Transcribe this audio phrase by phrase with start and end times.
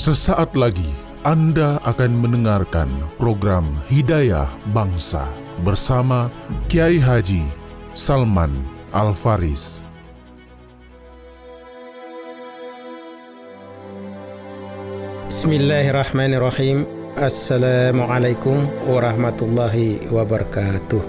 [0.00, 0.88] Sesaat lagi
[1.28, 2.88] Anda akan mendengarkan
[3.20, 5.28] program Hidayah Bangsa
[5.60, 6.32] bersama
[6.72, 7.44] Kiai Haji
[7.92, 8.48] Salman
[8.96, 9.84] Al-Faris.
[15.28, 16.88] Bismillahirrahmanirrahim.
[17.20, 21.04] Assalamualaikum warahmatullahi wabarakatuh.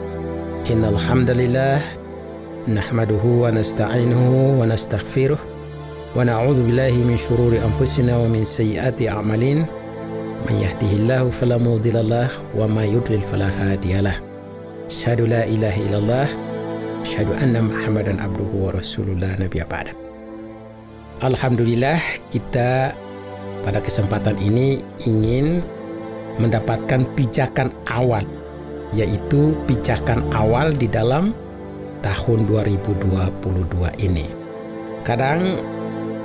[0.67, 1.79] Innal hamdalillah
[2.67, 5.50] nahmaduhu wa nasta'inuhu wa nastaghfiruh
[6.11, 9.63] wa na'udzu billahi min shururi anfusina wa min sayyiati a'malin.
[10.41, 12.27] Man yahdihillahu fala mudhillalah
[12.57, 14.17] wa may yudlil fala hadiyalah.
[14.89, 16.27] Asyhadu la ilaha illallah
[17.05, 19.93] asyhadu anna Muhammadan abduhu wa rasulullah nabiyya ba'da.
[21.21, 22.01] Alhamdulillah
[22.33, 22.91] kita
[23.61, 25.61] pada kesempatan ini ingin
[26.41, 28.25] mendapatkan pijakan awal
[28.91, 31.31] yaitu pijakan awal di dalam
[32.01, 33.07] tahun 2022
[34.01, 34.27] ini.
[35.05, 35.61] Kadang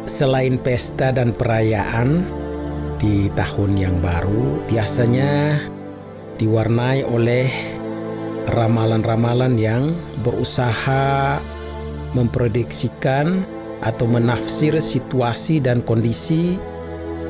[0.07, 2.23] selain pesta dan perayaan
[2.97, 5.61] di tahun yang baru biasanya
[6.41, 7.51] diwarnai oleh
[8.55, 11.43] ramalan-ramalan yang berusaha
[12.15, 13.45] memprediksikan
[13.85, 16.57] atau menafsir situasi dan kondisi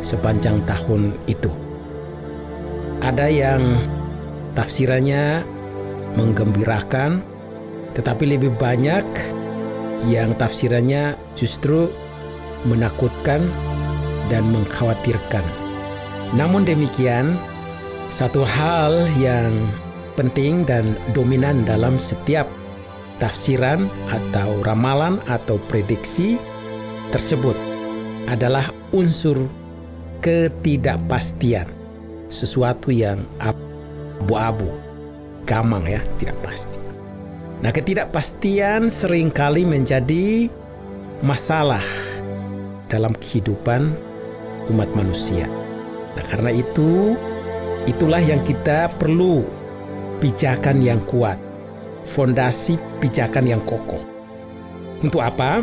[0.05, 1.51] sepanjang tahun itu.
[3.03, 3.63] Ada yang
[4.55, 5.43] tafsirannya
[6.15, 7.25] menggembirakan,
[7.99, 9.05] tetapi lebih banyak
[10.07, 11.91] yang tafsirannya justru
[12.65, 13.53] menakutkan
[14.33, 15.45] dan mengkhawatirkan.
[16.35, 17.37] Namun demikian,
[18.11, 19.55] satu hal yang
[20.17, 22.49] penting dan dominan dalam setiap
[23.21, 26.41] tafsiran atau ramalan atau prediksi
[27.15, 27.55] tersebut
[28.27, 29.39] adalah unsur
[30.25, 31.71] ketidakpastian,
[32.27, 34.67] sesuatu yang abu-abu,
[35.47, 36.79] gamang ya, tidak pasti.
[37.63, 40.51] Nah, ketidakpastian sering kali menjadi
[41.25, 41.85] masalah
[42.87, 43.91] dalam kehidupan
[44.71, 45.47] umat manusia.
[46.17, 47.15] Nah, karena itu
[47.87, 49.45] itulah yang kita perlu
[50.19, 51.37] pijakan yang kuat,
[52.03, 54.01] fondasi pijakan yang kokoh.
[55.05, 55.61] Untuk apa?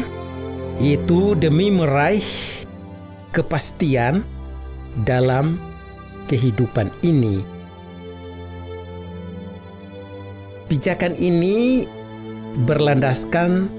[0.77, 2.25] Itu demi meraih
[3.33, 4.21] kepastian
[5.05, 5.57] dalam
[6.29, 7.41] kehidupan ini.
[10.69, 11.85] Pijakan ini
[12.65, 13.69] berlandaskan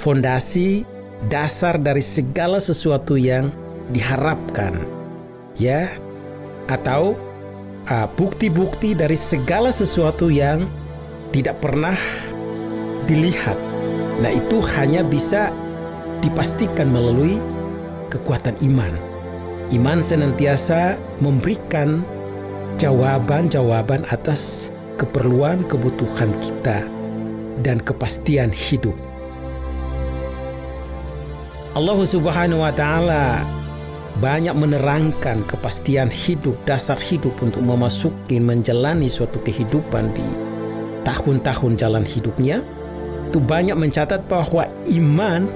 [0.00, 0.84] fondasi
[1.30, 3.52] dasar dari segala sesuatu yang
[3.94, 4.74] diharapkan,
[5.54, 5.86] ya,
[6.66, 7.14] atau
[8.18, 10.66] bukti-bukti uh, dari segala sesuatu yang
[11.34, 11.98] tidak pernah
[13.10, 13.58] dilihat.
[14.22, 15.50] Nah, itu hanya bisa
[16.22, 17.42] dipastikan melalui
[18.12, 18.94] kekuatan iman.
[19.72, 22.04] Iman senantiasa memberikan
[22.76, 24.68] jawaban-jawaban atas
[25.00, 26.84] keperluan kebutuhan kita
[27.64, 28.94] dan kepastian hidup.
[31.72, 33.48] Allah Subhanahu wa taala
[34.20, 40.28] banyak menerangkan kepastian hidup, dasar hidup untuk memasuki menjalani suatu kehidupan di
[41.08, 42.60] tahun-tahun jalan hidupnya.
[43.32, 45.48] Itu banyak mencatat bahwa iman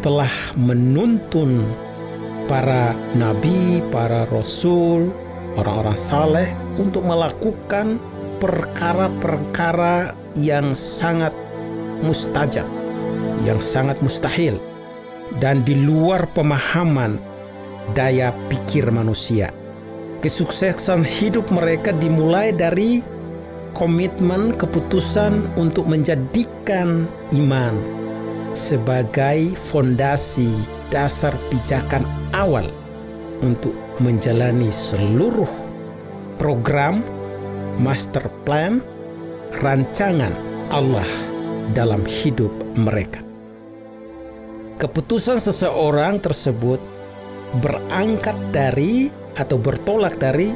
[0.00, 1.68] telah menuntun
[2.48, 5.12] para nabi, para rasul,
[5.60, 6.48] orang-orang saleh
[6.80, 8.00] untuk melakukan
[8.40, 11.36] perkara-perkara yang sangat
[12.00, 12.64] mustajab,
[13.44, 14.56] yang sangat mustahil,
[15.40, 17.16] dan di luar pemahaman
[17.94, 19.54] daya pikir manusia.
[20.22, 23.02] Kesuksesan hidup mereka dimulai dari
[23.74, 27.74] komitmen keputusan untuk menjadikan iman
[28.52, 30.52] sebagai fondasi
[30.92, 32.04] dasar pijakan
[32.36, 32.68] awal
[33.40, 35.48] untuk menjalani seluruh
[36.36, 37.02] program,
[37.80, 38.78] master plan,
[39.58, 40.32] rancangan
[40.70, 41.08] Allah
[41.74, 43.31] dalam hidup mereka.
[44.82, 46.82] Keputusan seseorang tersebut
[47.62, 50.50] berangkat dari atau bertolak dari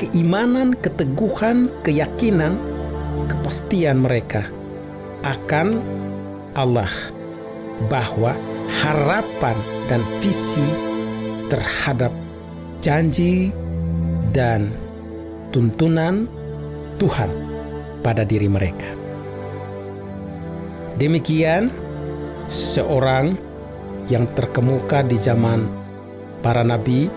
[0.00, 2.56] keimanan, keteguhan, keyakinan,
[3.28, 4.48] kepastian mereka
[5.20, 5.84] akan
[6.56, 6.88] Allah
[7.92, 8.32] bahwa
[8.80, 10.64] harapan dan visi
[11.52, 12.08] terhadap
[12.80, 13.52] janji
[14.32, 14.72] dan
[15.52, 16.24] tuntunan
[16.96, 17.28] Tuhan
[18.00, 18.88] pada diri mereka.
[20.96, 21.81] Demikian
[22.52, 23.32] seorang
[24.12, 25.64] yang terkemuka di zaman
[26.44, 27.08] para nabi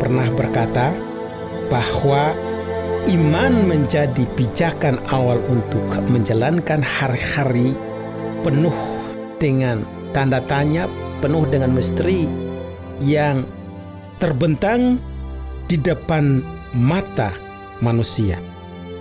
[0.00, 0.96] pernah berkata
[1.68, 2.32] bahwa
[3.12, 7.76] iman menjadi pijakan awal untuk menjalankan hari-hari
[8.40, 8.74] penuh
[9.36, 9.84] dengan
[10.16, 10.88] tanda tanya,
[11.20, 12.24] penuh dengan misteri
[13.04, 13.44] yang
[14.16, 14.96] terbentang
[15.68, 16.40] di depan
[16.72, 17.34] mata
[17.84, 18.40] manusia.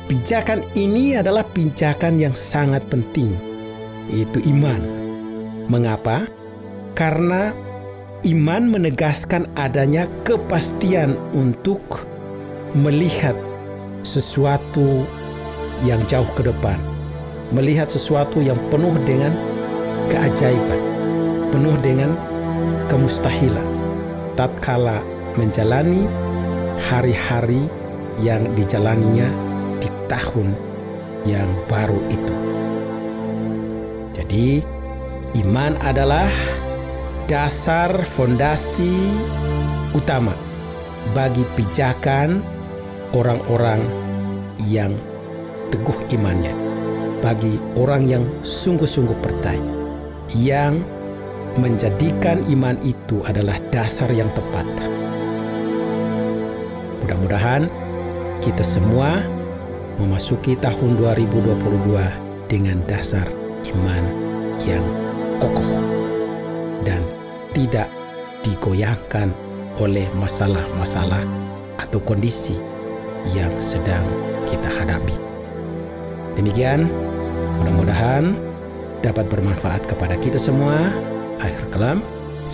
[0.10, 3.32] Pijakan ini adalah pijakan yang sangat penting,
[4.12, 5.01] yaitu iman.
[5.72, 6.28] Mengapa?
[7.00, 7.56] Karena
[8.28, 11.80] iman menegaskan adanya kepastian untuk
[12.76, 13.32] melihat
[14.04, 15.08] sesuatu
[15.88, 16.76] yang jauh ke depan,
[17.56, 19.32] melihat sesuatu yang penuh dengan
[20.12, 20.82] keajaiban,
[21.56, 22.20] penuh dengan
[22.92, 23.68] kemustahilan,
[24.36, 25.00] tatkala
[25.40, 26.04] menjalani
[26.92, 27.64] hari-hari
[28.20, 29.32] yang dijalaninya
[29.80, 30.52] di tahun
[31.24, 32.36] yang baru itu.
[34.12, 34.81] Jadi,
[35.32, 36.28] iman adalah
[37.32, 38.92] dasar fondasi
[39.96, 40.36] utama
[41.16, 42.44] bagi pijakan
[43.16, 43.80] orang-orang
[44.68, 44.92] yang
[45.72, 46.52] teguh imannya,
[47.24, 49.64] bagi orang yang sungguh-sungguh percaya,
[50.36, 50.84] yang
[51.60, 54.68] menjadikan iman itu adalah dasar yang tepat.
[57.04, 57.72] Mudah-mudahan
[58.44, 59.24] kita semua
[60.00, 63.28] memasuki tahun 2022 dengan dasar
[63.72, 64.04] iman
[64.64, 64.84] yang
[65.42, 65.82] kokoh
[66.86, 67.02] dan
[67.58, 67.90] tidak
[68.46, 69.34] digoyahkan
[69.82, 71.26] oleh masalah-masalah
[71.82, 72.56] atau kondisi
[73.34, 74.06] yang sedang
[74.46, 75.18] kita hadapi.
[76.38, 76.88] Demikian,
[77.60, 78.38] mudah-mudahan
[79.02, 80.78] dapat bermanfaat kepada kita semua.
[81.42, 82.00] Akhir kalam,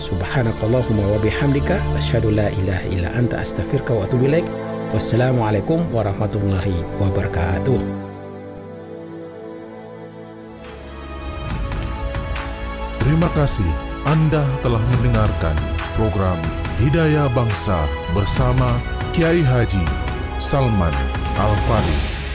[0.00, 4.48] subhanakallahumma wa bihamdika asyhadu la ilaha illa anta astaghfiruka wa atubu ilaik.
[4.96, 8.07] Wassalamualaikum warahmatullahi wabarakatuh.
[13.08, 13.64] Terima kasih
[14.04, 15.56] Anda telah mendengarkan
[15.96, 16.36] program
[16.76, 18.76] Hidayah Bangsa bersama
[19.16, 19.80] Kiai Haji
[20.36, 20.92] Salman
[21.40, 22.27] Al-Faris.